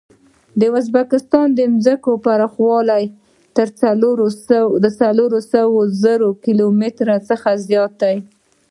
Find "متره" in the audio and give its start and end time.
6.81-7.15